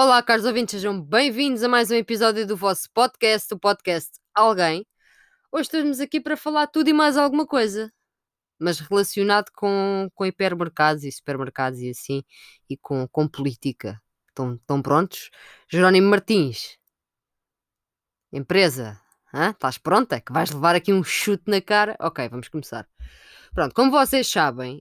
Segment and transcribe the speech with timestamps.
[0.00, 4.86] Olá, caros ouvintes, sejam bem-vindos a mais um episódio do vosso podcast, o podcast Alguém.
[5.50, 7.92] Hoje estamos aqui para falar tudo e mais alguma coisa,
[8.60, 12.22] mas relacionado com, com hipermercados e supermercados e assim,
[12.70, 14.00] e com, com política.
[14.28, 15.30] Estão, estão prontos?
[15.68, 16.78] Jerónimo Martins,
[18.32, 19.00] empresa,
[19.34, 19.50] hã?
[19.50, 20.20] estás pronta?
[20.20, 21.96] Que vais levar aqui um chute na cara?
[21.98, 22.88] Ok, vamos começar.
[23.52, 24.80] Pronto, como vocês sabem,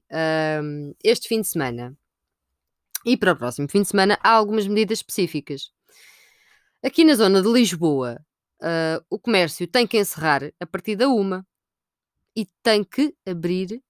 [0.61, 1.97] hum, este fim de semana
[3.07, 5.71] e para o próximo fim de semana há algumas medidas específicas.
[6.83, 8.19] Aqui na zona de Lisboa,
[8.61, 11.47] uh, o comércio tem que encerrar a partir da uma
[12.35, 13.81] e tem que abrir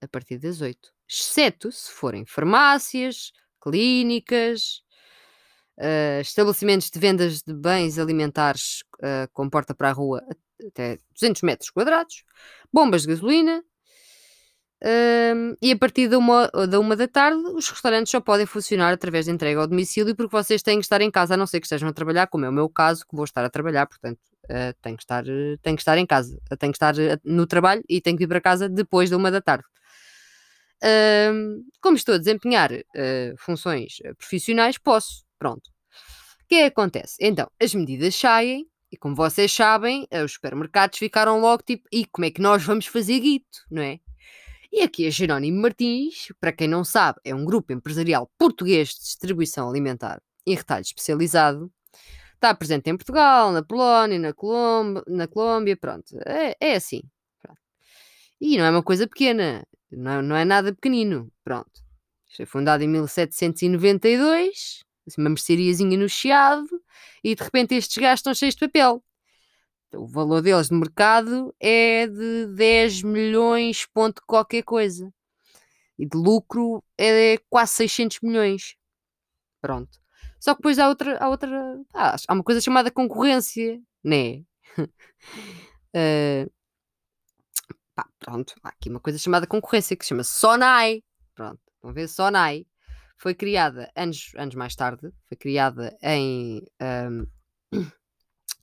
[0.00, 4.82] a partir das oito, exceto se forem farmácias, clínicas,
[5.78, 10.24] uh, estabelecimentos de vendas de bens alimentares uh, com porta para a rua
[10.66, 12.24] até 200 metros quadrados,
[12.72, 13.62] bombas de gasolina,
[15.60, 19.26] e a partir da uma, da uma da tarde, os restaurantes só podem funcionar através
[19.26, 21.66] de entrega ao domicílio porque vocês têm que estar em casa, a não ser que
[21.66, 24.74] estejam a trabalhar, como é o meu caso, que vou estar a trabalhar, portanto, uh,
[24.82, 28.00] tenho, que estar, tenho que estar em casa, uh, tenho que estar no trabalho e
[28.00, 29.64] tenho que ir para casa depois da uma da tarde.
[31.80, 32.70] como estou a desempenhar
[33.38, 35.70] funções profissionais, posso, pronto.
[36.44, 37.16] O que é que acontece?
[37.20, 42.24] Então, as medidas saem e, como vocês sabem, os supermercados ficaram logo tipo, e como
[42.24, 44.00] é que nós vamos fazer guito, não é?
[44.72, 49.00] E aqui a Jerónimo Martins, para quem não sabe, é um grupo empresarial português de
[49.00, 51.70] distribuição alimentar e retalho especializado.
[52.34, 56.18] Está presente em Portugal, na Polónia, na, Colômbia, na Colômbia pronto.
[56.24, 57.02] É, é assim.
[57.42, 57.60] Pronto.
[58.40, 61.30] E não é uma coisa pequena, não é, não é nada pequenino.
[61.44, 61.70] Pronto.
[62.34, 66.66] Foi fundado em 1792, assim, uma merceariazinha no Chiado,
[67.22, 69.04] e de repente estes gajos estão cheios de papel
[69.94, 75.12] o valor deles de mercado é de 10 milhões ponto qualquer coisa.
[75.98, 78.74] E de lucro é quase 600 milhões.
[79.60, 80.00] Pronto.
[80.40, 84.42] Só que depois há outra, há outra, há, há uma coisa chamada concorrência, né?
[85.94, 86.50] uh,
[87.94, 91.02] pá, pronto, há aqui uma coisa chamada concorrência que se chama Sonai.
[91.34, 92.66] Pronto, vão ver Sonai.
[93.18, 97.24] Foi criada anos, anos mais tarde, foi criada em um,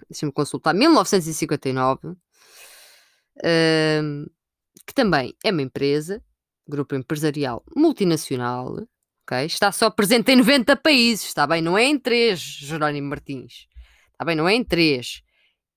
[0.09, 2.15] deixa-me consultar, 1959, uh,
[4.85, 6.23] que também é uma empresa,
[6.67, 8.87] grupo empresarial multinacional,
[9.23, 9.45] okay?
[9.45, 11.61] está só presente em 90 países, está bem?
[11.61, 13.67] Não é em 3, Jerónimo Martins,
[14.11, 14.35] está bem?
[14.35, 15.23] Não é em 3,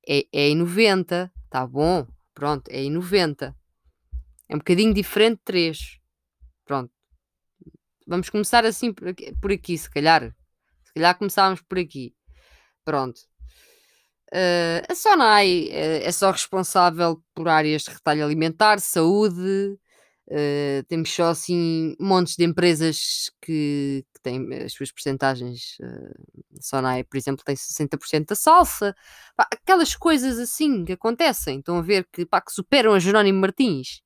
[0.08, 2.06] é, é em 90, está bom?
[2.34, 3.54] Pronto, é em 90.
[4.48, 5.98] É um bocadinho diferente de 3.
[6.64, 6.92] Pronto.
[8.06, 10.34] Vamos começar assim por aqui, por aqui, se calhar.
[10.84, 12.14] Se calhar começávamos por aqui.
[12.84, 13.20] Pronto.
[14.32, 19.78] Uh, a SONAI uh, é só responsável por áreas de retalho alimentar, saúde,
[20.28, 25.76] uh, temos só assim montes de empresas que, que têm as suas percentagens.
[25.82, 28.96] a SONAI, por exemplo, tem 60% da salsa,
[29.36, 33.38] pá, aquelas coisas assim que acontecem, estão a ver que, pá, que superam a Jerónimo
[33.38, 34.00] Martins.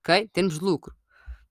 [0.00, 0.14] Ok?
[0.16, 0.94] Em termos de lucro.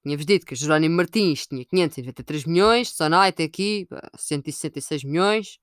[0.06, 5.58] Tinha-vos dito que Jerónimo Martins tinha 593 milhões, Sonai tem aqui 166 milhões.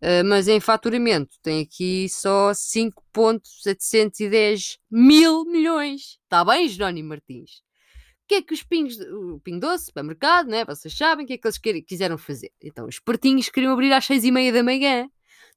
[0.00, 6.20] Uh, mas em faturamento tem aqui só 5.710 mil milhões.
[6.22, 7.64] Está bem, Jerónimo Martins?
[8.22, 10.64] O que é que os pingos, o Pingo Doce, mercado, né?
[10.64, 12.52] Vocês sabem o que é que eles quiseram fazer.
[12.62, 15.08] Então, os partinhos queriam abrir às seis e meia da manhã.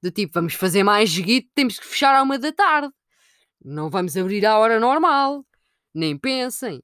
[0.02, 2.92] Do tipo, vamos fazer mais guito, temos que fechar à uma da tarde.
[3.64, 5.46] Não vamos abrir à hora normal.
[5.94, 6.82] Nem pensem.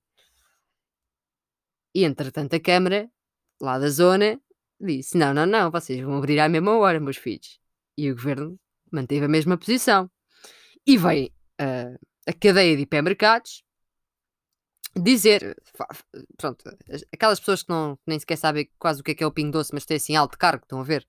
[1.93, 3.09] E entretanto a Câmara,
[3.61, 4.39] lá da zona,
[4.79, 7.59] disse: não, não, não, vocês vão abrir à mesma hora, meus filhos.
[7.97, 8.59] E o governo
[8.91, 10.09] manteve a mesma posição.
[10.85, 11.27] E vem
[11.61, 13.63] uh, a cadeia de hipermercados
[14.95, 15.55] dizer,
[16.37, 16.63] pronto,
[17.11, 19.51] aquelas pessoas que não, nem sequer sabem quase o que é, que é o Pingo
[19.51, 21.07] Doce, mas têm assim alto cargo, estão a ver,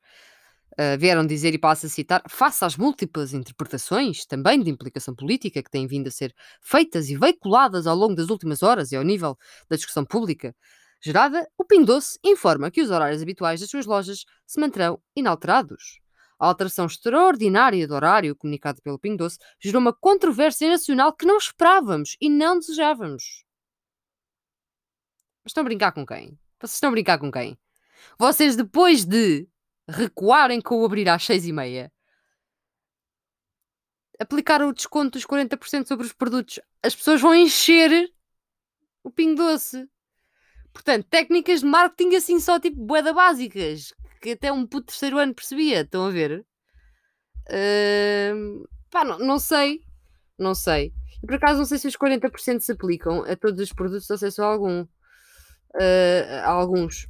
[0.75, 5.63] uh, vieram dizer e passo a citar, face às múltiplas interpretações, também de implicação política,
[5.63, 9.03] que têm vindo a ser feitas e veiculadas ao longo das últimas horas e ao
[9.03, 9.37] nível
[9.69, 10.55] da discussão pública,
[11.01, 16.01] gerada, o Pingo Doce informa que os horários habituais das suas lojas se manterão inalterados.
[16.39, 21.39] A alteração extraordinária do horário comunicado pelo Pingo Doce gerou uma controvérsia nacional que não
[21.39, 23.45] esperávamos e não desejávamos.
[25.45, 26.39] Mas estão a brincar com quem?
[26.59, 27.59] Vocês estão a brincar com quem?
[28.19, 29.47] Vocês, depois de
[29.89, 31.93] recuarem com o abrir às seis e meia,
[34.19, 36.61] aplicaram o desconto dos 40% sobre os produtos.
[36.83, 38.11] As pessoas vão encher
[39.03, 39.89] o Pingo Doce.
[40.73, 45.35] Portanto, técnicas de marketing assim só tipo boeda básicas, que até um puto terceiro ano
[45.35, 46.45] percebia, estão a ver?
[47.49, 49.83] Uh, pá, não, não sei,
[50.39, 50.93] não sei.
[51.21, 54.27] Por acaso não sei se os 40% se aplicam a todos os produtos ou se
[54.27, 54.83] é só algum.
[54.83, 57.07] Uh, alguns.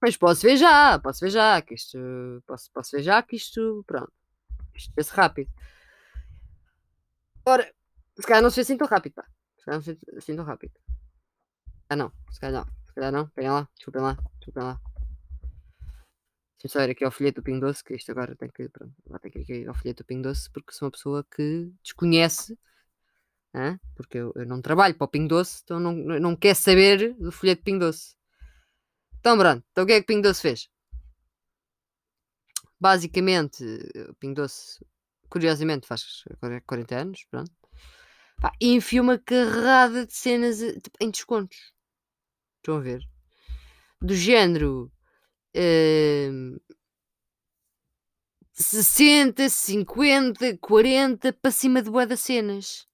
[0.00, 1.98] Mas posso ver já, posso ver já que isto.
[2.46, 3.84] Posso, posso ver já que isto.
[3.86, 4.12] Pronto.
[4.74, 5.50] Isto vê-se rápido.
[7.46, 7.72] Ora,
[8.18, 9.24] se calhar não se vê assim tão rápido, pá.
[9.58, 10.74] Se calhar não se vê assim tão rápido.
[11.88, 12.72] Ah não, se calhar não.
[12.86, 13.30] Se calhar não.
[13.36, 14.80] Venham lá, desculpem lá, desculpem lá.
[16.64, 18.68] Deixa eu só ir aqui ao folheto do Ping Doce, que isto agora tem que.
[18.70, 21.70] Pronto, agora tem que ir ao folheto do Ping Doce, porque sou uma pessoa que
[21.82, 22.58] desconhece.
[23.54, 23.78] Hein?
[23.94, 27.30] Porque eu, eu, não trabalho para o Ping Doce, então não, não quer saber do
[27.30, 28.16] folheto do Ping Doce.
[29.24, 30.68] Então, pronto, então o que é que o Ping Doce fez?
[32.78, 33.64] Basicamente,
[34.10, 34.84] o Ping Doce,
[35.30, 36.22] curiosamente, faz
[36.66, 37.50] 40 anos, pronto.
[38.38, 41.72] Pá, e enfia uma carrada de cenas tipo, em descontos.
[42.58, 43.00] Estão a ver?
[43.98, 44.92] Do género.
[45.56, 46.60] Uh,
[48.52, 52.86] 60, 50, 40 para cima de boa das cenas.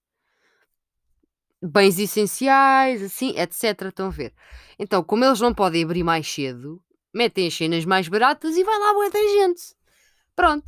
[1.63, 3.89] Bens essenciais, assim, etc.
[3.89, 4.33] Estão a ver?
[4.79, 8.79] Então, como eles não podem abrir mais cedo, metem as cenas mais baratas e vai
[8.79, 9.75] lá boa da gente.
[10.35, 10.67] Pronto.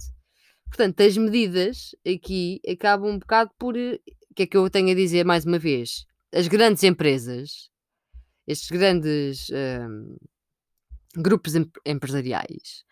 [0.67, 3.77] Portanto, as medidas aqui acabam um bocado por.
[3.77, 4.01] Eh,
[4.31, 6.07] o que é que eu tenho a dizer mais uma vez?
[6.35, 7.69] As grandes empresas,
[8.47, 10.17] estes grandes um,
[11.15, 12.85] grupos em empresariais,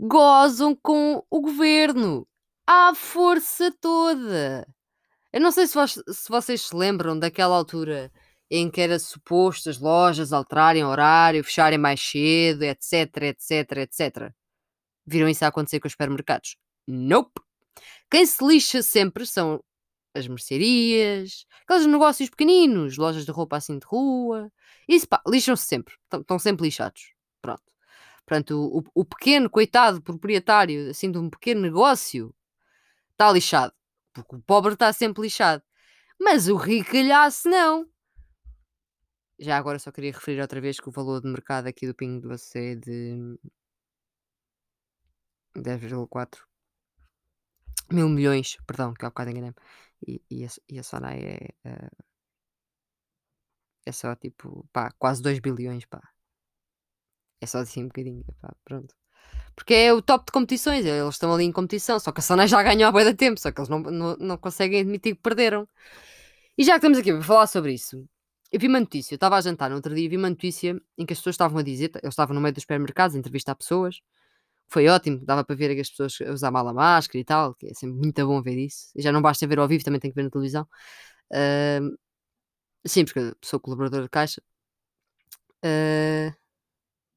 [0.00, 2.26] gozam com o governo
[2.66, 4.66] à força toda.
[5.36, 8.10] Eu não sei se, vos, se vocês se lembram daquela altura
[8.50, 14.32] em que era suposto as lojas alterarem horário, fecharem mais cedo, etc, etc, etc.
[15.06, 16.56] Viram isso a acontecer com os supermercados?
[16.86, 17.38] Nope!
[18.10, 19.62] Quem se lixa sempre são
[20.14, 24.50] as mercearias, aqueles negócios pequeninos, lojas de roupa assim de rua.
[24.88, 25.96] Isso pá, lixam-se sempre.
[26.14, 27.12] Estão sempre lixados.
[27.42, 27.62] Pronto.
[28.24, 32.34] Portanto, o, o, pequeno, coitado proprietário assim de um pequeno negócio
[33.12, 33.75] está lixado.
[34.16, 35.62] Porque o pobre está sempre lixado.
[36.18, 37.86] Mas o ricalhaço não.
[39.38, 42.26] Já agora só queria referir outra vez que o valor de mercado aqui do Pingo
[42.26, 43.38] Doce é de
[45.54, 46.40] 10,4
[47.92, 49.54] mil milhões, perdão, que há bocado enganei-me.
[50.06, 51.90] E, e, a, e a Sonai é, é,
[53.84, 56.00] é só tipo, pá, quase 2 bilhões, pá.
[57.42, 58.94] É só assim um bocadinho, pá, pronto.
[59.54, 62.46] Porque é o top de competições, eles estão ali em competição, só que a Sonai
[62.46, 65.22] já ganhou há bem da tempo, só que eles não, não, não conseguem admitir que
[65.22, 65.66] perderam.
[66.58, 68.06] E já que estamos aqui para falar sobre isso,
[68.52, 71.06] eu vi uma notícia, eu estava a jantar no outro dia vi uma notícia em
[71.06, 74.00] que as pessoas estavam a dizer, eles estavam no meio dos supermercados a entrevistar pessoas,
[74.68, 77.66] foi ótimo, dava para ver as pessoas a usar mal a máscara e tal, que
[77.68, 78.90] é sempre muito bom ver isso.
[78.96, 80.66] E já não basta ver ao vivo, também tem que ver na televisão.
[81.32, 81.96] Uh,
[82.86, 84.42] sim, porque eu sou colaborador de caixa.
[85.64, 86.34] Uh,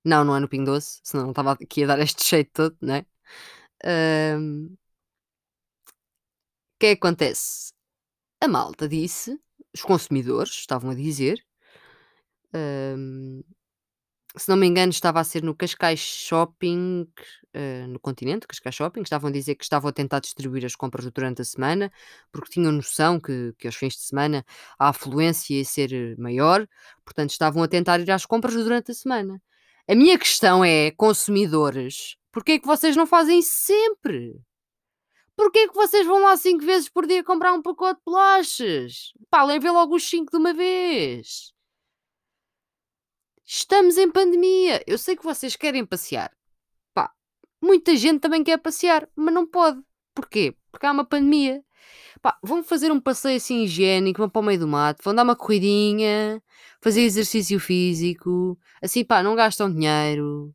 [0.04, 2.78] não, não é no Ping Doce, senão não estava aqui a dar este jeito todo,
[2.82, 3.06] né?
[3.84, 4.78] Uh, o
[6.80, 7.74] que é que acontece?
[8.42, 9.40] A malta disse,
[9.74, 11.44] os consumidores estavam a dizer,
[14.38, 17.08] se não me engano, estava a ser no Cascais Shopping,
[17.56, 21.10] uh, no continente, Cascais Shopping, estavam a dizer que estavam a tentar distribuir as compras
[21.12, 21.92] durante a semana,
[22.32, 24.46] porque tinham noção que, que aos fins de semana
[24.78, 26.68] a afluência ia ser maior,
[27.04, 29.42] portanto estavam a tentar ir às compras durante a semana.
[29.90, 34.40] A minha questão é, consumidores, porquê é que vocês não fazem isso sempre?
[35.36, 39.14] Porquê é que vocês vão lá cinco vezes por dia comprar um pacote de bolachas?
[39.32, 41.52] Pá, levem logo os cinco de uma vez.
[43.44, 44.84] Estamos em pandemia.
[44.86, 46.32] Eu sei que vocês querem passear.
[46.94, 47.12] Pá,
[47.60, 49.82] muita gente também quer passear, mas não pode.
[50.14, 50.56] Porquê?
[50.72, 51.66] Porque há uma pandemia.
[52.22, 55.24] Pá, vão fazer um passeio assim higiênico, vão para o meio do mato, vão dar
[55.24, 56.42] uma corridinha,
[56.82, 60.54] fazer exercício físico, assim pá, não gastam dinheiro.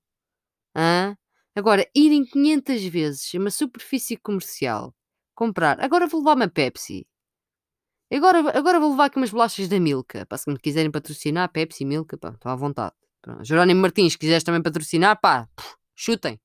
[0.76, 1.16] Hã?
[1.54, 4.94] Agora, irem 500 vezes a uma superfície comercial,
[5.34, 7.06] comprar, agora vou levar uma Pepsi.
[8.12, 10.26] Agora, agora vou levar aqui umas bolachas da Milka.
[10.26, 12.94] Pá, se me quiserem patrocinar, Pepsi, Milka, pá, estou à vontade.
[13.22, 13.44] Pronto.
[13.44, 15.48] Jerónimo Martins, se quiseres também patrocinar, pá,
[15.96, 16.38] chutem.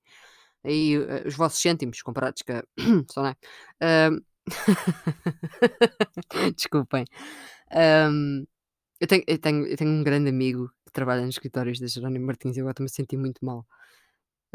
[0.63, 2.43] Aí uh, os vossos cêntimos comparados.
[3.11, 4.09] Só não é?
[4.09, 4.28] Uh...
[6.55, 7.05] Desculpem.
[7.71, 8.45] Um,
[8.99, 12.25] eu, tenho, eu, tenho, eu tenho um grande amigo que trabalha nos escritórios da Jerónimo
[12.25, 13.65] Martins e agora estou-me a sentir muito mal.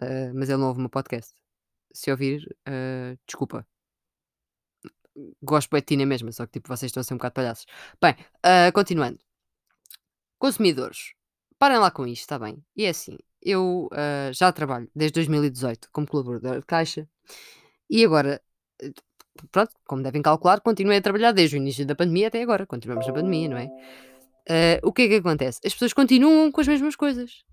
[0.00, 1.32] Uh, mas ele não ouve o meu podcast.
[1.92, 3.66] Se ouvir, uh, desculpa
[5.40, 7.66] gosto de ti na mesma, só que tipo, vocês estão a ser um bocado palhaços.
[8.02, 9.20] Bem, uh, continuando.
[10.40, 11.14] Consumidores,
[11.56, 12.60] parem lá com isto, está bem?
[12.74, 13.88] E é assim, eu
[14.32, 17.08] já trabalho desde 2018 como colaboradora de caixa
[17.88, 18.42] e agora,
[19.50, 22.66] pronto, como devem calcular, continuei a trabalhar desde o início da pandemia até agora.
[22.66, 23.66] Continuamos na pandemia, não é?
[24.46, 25.60] Uh, o que é que acontece?
[25.64, 27.44] As pessoas continuam com as mesmas coisas.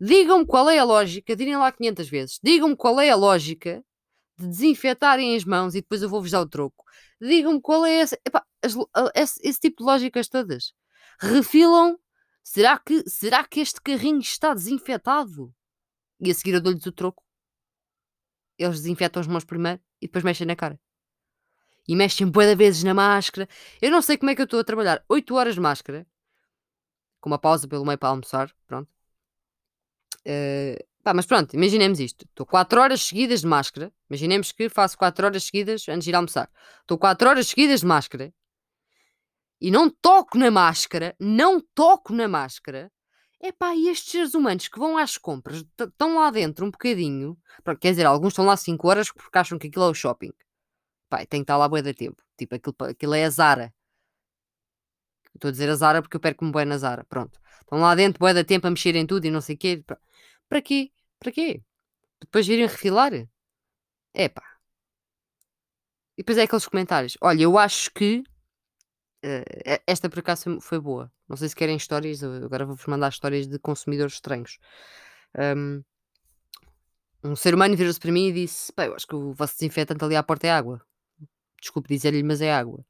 [0.00, 3.84] Digam-me qual é a lógica, direm lá 500 vezes, digam-me qual é a lógica
[4.38, 6.84] de desinfetarem as mãos e depois eu vou-vos dar o troco.
[7.20, 8.18] Digam-me qual é essa,
[8.62, 8.74] as,
[9.14, 10.72] esse, esse, tipo de lógicas todas.
[11.20, 11.98] Refilam,
[12.42, 15.54] será que, será que este carrinho está desinfetado?
[16.18, 17.22] E a seguir eu dou-lhes o troco.
[18.58, 20.80] Eles desinfetam as mãos primeiro e depois mexem na cara.
[21.88, 23.48] E mexem boa vezes na máscara.
[23.80, 26.06] Eu não sei como é que eu estou a trabalhar 8 horas de máscara,
[27.20, 28.88] com uma pausa pelo meio para almoçar, pronto.
[30.20, 32.24] Uh, pá, mas pronto, imaginemos isto.
[32.26, 33.92] Estou 4 horas seguidas de máscara.
[34.08, 36.50] Imaginemos que faço 4 horas seguidas antes de ir almoçar.
[36.80, 38.32] Estou 4 horas seguidas de máscara.
[39.60, 41.14] E não toco na máscara.
[41.18, 42.90] Não toco na máscara.
[43.42, 47.38] É pá, e estes seres humanos que vão às compras estão lá dentro um bocadinho.
[47.64, 50.32] Pronto, quer dizer, alguns estão lá 5 horas porque acham que aquilo é o shopping.
[51.10, 52.22] Pá, tem que estar lá boa da tempo.
[52.38, 53.74] Tipo, aquilo, aquilo é a Zara.
[55.34, 57.04] Estou a dizer a Zara porque eu perco-me bem na Zara.
[57.04, 57.40] Pronto.
[57.60, 59.84] Estão lá dentro, boa da tempo a mexer em tudo e não sei o quê.
[60.48, 60.92] Para quê?
[61.18, 61.62] Para quê?
[62.20, 63.12] Depois irem refilar?
[64.14, 64.42] É pá.
[66.16, 67.16] E depois é aqueles comentários.
[67.20, 68.22] Olha, eu acho que
[69.24, 71.12] uh, esta por acaso foi boa.
[71.28, 74.58] Não sei se querem histórias, agora vou-vos mandar histórias de consumidores estranhos.
[75.38, 75.82] Um,
[77.22, 80.04] um ser humano virou-se para mim e disse: Pá, eu acho que o vosso desinfetante
[80.04, 80.84] ali à porta é água.
[81.60, 82.84] Desculpe dizer-lhe, mas é água.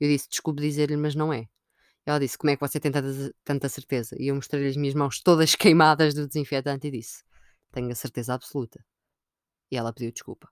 [0.00, 1.46] Eu disse: Desculpe dizer-lhe, mas não é.
[2.06, 4.16] Ela disse: Como é que você tem tanta, tanta certeza?
[4.18, 7.24] E eu mostrei-lhe as minhas mãos todas queimadas do desinfetante e disse:
[7.72, 8.84] Tenho a certeza absoluta.
[9.70, 10.48] E ela pediu desculpa.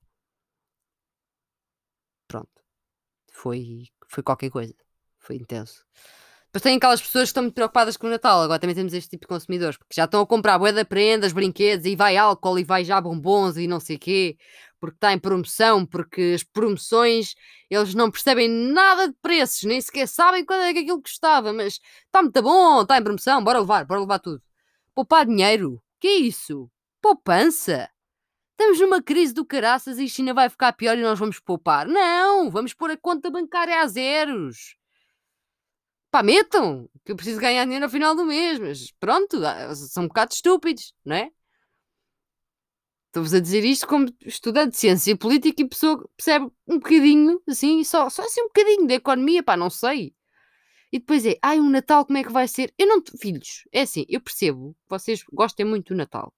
[2.28, 2.62] Pronto.
[3.32, 4.74] Foi, foi qualquer coisa.
[5.18, 5.84] Foi intenso.
[6.52, 8.42] Depois tem aquelas pessoas que estão muito preocupadas com o Natal.
[8.42, 11.33] Agora também temos este tipo de consumidores, porque já estão a comprar bué de prendas,
[11.33, 14.37] brinquedos, e vai álcool, e vai já bombons, e não sei quê,
[14.80, 17.37] porque está em promoção, porque as promoções,
[17.71, 21.78] eles não percebem nada de preços, nem sequer sabem quando é que aquilo custava, mas
[22.07, 24.42] está muito bom, está em promoção, bora levar, bora levar tudo.
[24.92, 26.69] Poupar dinheiro, que é isso?
[27.00, 27.88] Poupança?
[28.52, 31.87] Estamos numa crise do caraças e a China vai ficar pior e nós vamos poupar.
[31.87, 34.79] Não, vamos pôr a conta bancária a zeros.
[36.10, 40.04] Pá, metam, que eu preciso ganhar dinheiro no final do mês, mas pronto, ah, são
[40.04, 41.30] um bocado estúpidos, não é?
[43.06, 47.40] Estou-vos a dizer isto como estudante de ciência política e pessoa que percebe um bocadinho,
[47.48, 50.14] assim, só, só assim um bocadinho da economia, pá, não sei.
[50.92, 52.72] E depois é, ai, um Natal, como é que vai ser?
[52.78, 56.32] Eu não, filhos, é assim, eu percebo, vocês gostem muito do Natal,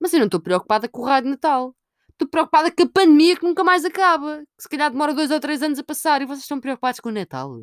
[0.00, 1.74] mas eu não estou preocupada com o raio de Natal.
[2.10, 5.38] Estou preocupada com a pandemia que nunca mais acaba, que se calhar demora dois ou
[5.38, 7.60] três anos a passar e vocês estão preocupados com o Natal.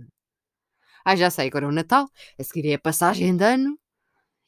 [1.05, 2.09] Ah, já sei, agora é o Natal,
[2.39, 3.79] a seguir é a passagem de ano,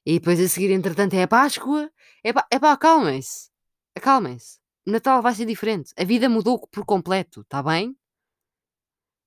[0.10, 1.92] e depois a seguir, entretanto, é a Páscoa.
[2.24, 3.50] É pá, é pá acalmem-se.
[3.94, 4.58] Acalmem-se.
[4.86, 5.94] Natal vai ser diferente.
[6.00, 7.94] A vida mudou por completo, está bem?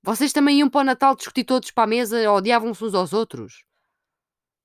[0.01, 3.63] Vocês também iam para o Natal discutir todos para a mesa, odiavam-se uns aos outros.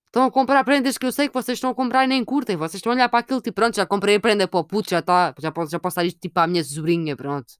[0.06, 2.56] Estão a comprar prendas que eu sei que vocês estão a comprar e nem curtem.
[2.56, 4.88] Vocês estão a olhar para aquilo tipo, pronto, já comprei a prenda para o puto,
[4.88, 7.52] já está, já posso, já posso dar isto tipo à minha sobrinha, pronto.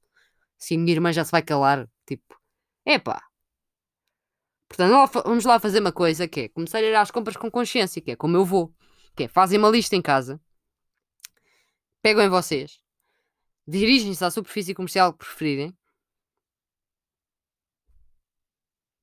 [0.57, 2.35] Se a minha irmã já se vai calar, tipo,
[2.83, 3.21] epá,
[4.67, 8.01] Portanto, vamos lá fazer uma coisa que é começar a ir às compras com consciência,
[8.01, 8.73] que é como eu vou.
[9.15, 10.39] Que é, fazem uma lista em casa,
[12.01, 12.79] pegam em vocês,
[13.67, 15.75] dirigem-se à superfície comercial que preferirem,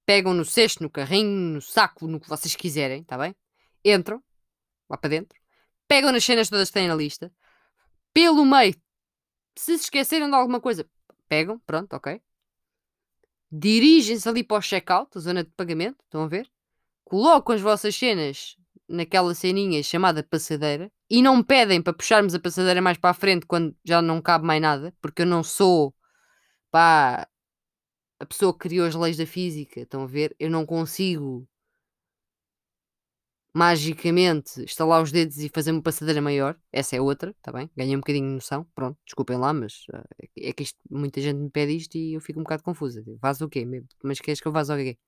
[0.06, 3.34] pegam no cesto, no carrinho, no saco, no que vocês quiserem, tá bem?
[3.84, 4.22] Entram,
[4.88, 5.36] lá para dentro,
[5.88, 7.32] pegam nas cenas todas que têm na lista,
[8.12, 8.74] pelo meio,
[9.56, 10.88] se se esquecerem de alguma coisa,
[11.28, 12.22] pegam, pronto, ok
[13.56, 16.50] dirigem-se ali para o checkout, a zona de pagamento, estão a ver?
[17.04, 18.56] Colocam as vossas cenas
[18.88, 23.46] naquela ceninha chamada passadeira e não pedem para puxarmos a passadeira mais para a frente
[23.46, 25.94] quando já não cabe mais nada, porque eu não sou
[26.70, 27.28] pá,
[28.18, 30.34] a pessoa que criou as leis da física, estão a ver?
[30.38, 31.46] Eu não consigo
[33.54, 36.58] magicamente estalar os dedos e fazer uma passadeira maior.
[36.72, 37.70] Essa é outra, está bem?
[37.76, 38.66] Ganhei um bocadinho de noção.
[38.74, 40.02] Pronto, desculpem lá, mas uh,
[40.36, 43.02] é que isto, muita gente me pede isto e eu fico um bocado confusa.
[43.20, 43.64] Vaza o quê?
[44.02, 44.98] Mas queres que eu vaze o quê?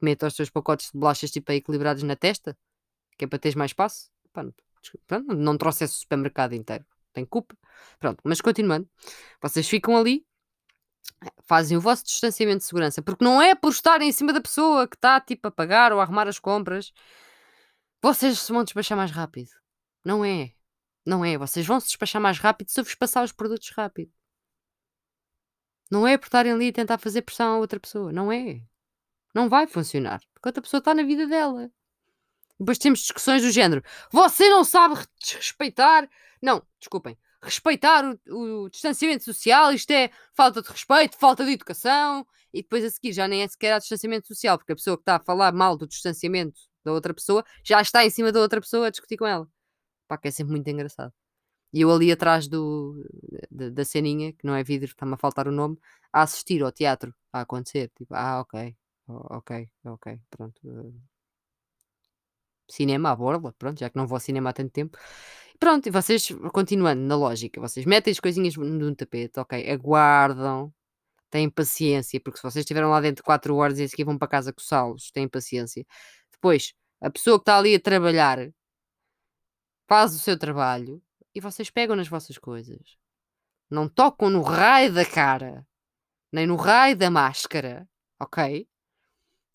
[0.00, 2.56] Meto os teus pacotes de bolachas tipo aí equilibrados na testa?
[3.18, 4.08] Que é para teres mais espaço?
[4.32, 4.54] Pronto,
[5.06, 6.84] pronto não trouxe esse supermercado inteiro.
[7.12, 7.56] Tem culpa.
[7.98, 8.88] Pronto, mas continuando.
[9.42, 10.24] Vocês ficam ali
[11.42, 14.88] fazem o vosso distanciamento de segurança, porque não é por estarem em cima da pessoa
[14.88, 16.92] que está tipo a pagar ou a arrumar as compras,
[18.02, 19.50] vocês se vão despachar mais rápido.
[20.04, 20.52] Não é.
[21.04, 21.36] Não é.
[21.36, 24.10] Vocês vão se despachar mais rápido se eu vos passar os produtos rápido.
[25.90, 28.12] Não é por estarem ali a tentar fazer pressão a outra pessoa.
[28.12, 28.62] Não é.
[29.34, 30.20] Não vai funcionar.
[30.32, 31.70] Porque outra pessoa está na vida dela.
[32.58, 36.08] Depois temos discussões do género: você não sabe respeitar.
[36.40, 37.18] Não, desculpem.
[37.42, 42.84] Respeitar o, o distanciamento social, isto é falta de respeito, falta de educação, e depois
[42.84, 45.20] a seguir já nem é sequer a distanciamento social, porque a pessoa que está a
[45.20, 48.90] falar mal do distanciamento da outra pessoa já está em cima da outra pessoa a
[48.90, 49.48] discutir com ela.
[50.08, 51.12] Pá, que é sempre muito engraçado.
[51.72, 53.04] E eu ali atrás do,
[53.50, 55.78] da, da ceninha, que não é vidro, está-me a faltar o nome,
[56.12, 57.90] a assistir ao teatro a acontecer.
[57.96, 60.60] Tipo, ah, ok, ok, ok, pronto.
[62.72, 64.98] Cinema à borla, pronto, já que não vou ao cinema há tanto tempo.
[65.58, 70.72] Pronto, e vocês, continuando na lógica, vocês metem as coisinhas no tapete, ok, aguardam,
[71.30, 74.28] têm paciência, porque se vocês estiveram lá dentro 4 horas e a seguir vão para
[74.28, 75.86] casa coçá-los, têm paciência.
[76.32, 78.50] Depois, a pessoa que está ali a trabalhar
[79.88, 81.02] faz o seu trabalho
[81.34, 82.96] e vocês pegam nas vossas coisas.
[83.68, 85.66] Não tocam no raio da cara,
[86.32, 88.66] nem no raio da máscara, ok?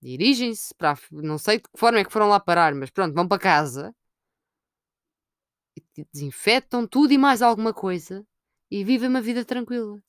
[0.05, 0.97] Dirigem-se para.
[1.11, 3.93] Não sei de que forma é que foram lá parar, mas pronto, vão para casa
[6.11, 8.25] desinfetam tudo e mais alguma coisa
[8.69, 10.01] e vivem uma vida tranquila.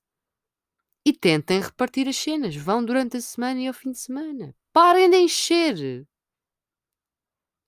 [1.05, 2.57] E tentem repartir as cenas.
[2.57, 4.55] Vão durante a semana e ao fim de semana.
[4.73, 6.07] Parem de encher.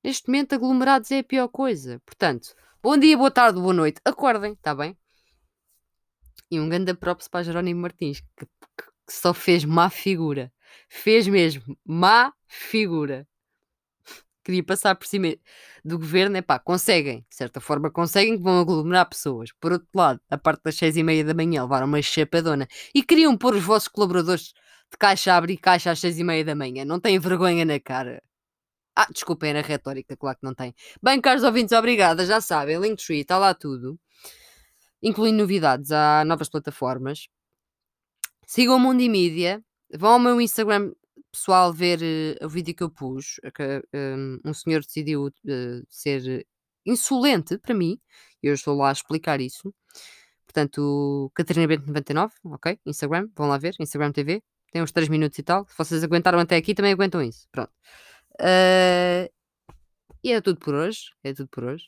[0.02, 2.00] Neste momento, aglomerados é a pior coisa.
[2.04, 4.00] Portanto, bom dia, boa tarde, boa noite.
[4.04, 4.96] Acordem, está bem?
[6.50, 10.52] E um grande props para Jerónimo Martins, que, que, que só fez má figura.
[10.88, 13.26] Fez mesmo má figura
[14.48, 15.36] queria passar por cima
[15.84, 19.52] do governo, é pá, conseguem, de certa forma conseguem que vão aglomerar pessoas.
[19.60, 23.02] Por outro lado, a parte das seis e meia da manhã levaram uma chapadona e
[23.02, 24.54] queriam pôr os vossos colaboradores
[24.90, 26.82] de caixa a abrir caixa às seis e meia da manhã.
[26.86, 28.22] Não têm vergonha na cara.
[28.96, 30.74] Ah, desculpem, era retórica, claro que não tem.
[31.02, 34.00] Bem, caros ouvintes, obrigada, já sabem, Linktree, está lá tudo.
[35.02, 37.28] Incluindo novidades, há novas plataformas.
[38.46, 39.62] Sigam o Mundo e Mídia,
[39.94, 40.92] vão ao meu Instagram
[41.30, 46.46] pessoal ver uh, o vídeo que eu pus, que um, um senhor decidiu uh, ser
[46.84, 48.00] insolente para mim,
[48.42, 49.74] e eu estou lá a explicar isso.
[50.46, 52.78] Portanto, Catarina Bento 99, ok?
[52.86, 55.66] Instagram, vão lá ver, Instagram TV, tem uns 3 minutos e tal.
[55.68, 57.46] Se vocês aguentaram até aqui, também aguentam isso.
[57.52, 57.72] Pronto.
[58.40, 59.30] Uh,
[60.22, 61.12] e é tudo por hoje.
[61.22, 61.86] É tudo por hoje.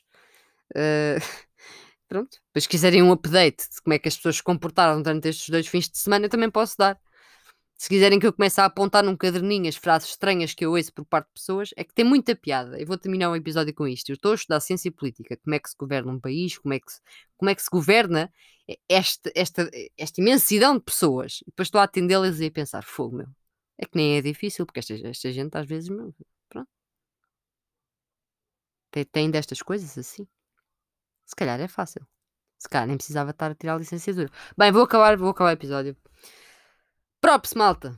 [0.75, 1.19] Uh,
[2.07, 2.37] pronto.
[2.47, 5.49] Depois, se quiserem um update de como é que as pessoas se comportaram durante estes
[5.49, 6.99] dois fins de semana, eu também posso dar.
[7.81, 10.93] Se quiserem que eu comece a apontar num caderninho as frases estranhas que eu ouço
[10.93, 12.79] por parte de pessoas, é que tem muita piada.
[12.79, 14.09] Eu vou terminar o episódio com isto.
[14.11, 16.79] Eu estou a estudar ciência política, como é que se governa um país, como é
[16.79, 17.01] que se,
[17.35, 18.31] como é que se governa
[18.87, 19.67] esta, esta,
[19.97, 21.39] esta imensidão de pessoas.
[21.41, 23.27] E depois estou a atendê-las e a pensar, fogo, meu.
[23.79, 26.13] É que nem é difícil, porque esta, esta gente às vezes, meu,
[26.49, 26.69] pronto.
[28.91, 30.27] Tem, tem destas coisas assim.
[31.25, 32.05] Se calhar é fácil.
[32.59, 34.29] Se calhar nem precisava estar a tirar a licenciatura.
[34.55, 35.97] Bem, vou acabar, vou acabar o episódio.
[37.21, 37.97] Props, malta!